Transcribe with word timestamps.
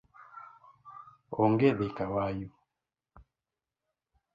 Onge 1.43 1.69
dhi 1.77 1.87
kawayu 1.97 2.47